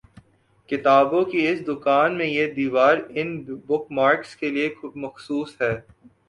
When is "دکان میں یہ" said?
1.67-2.47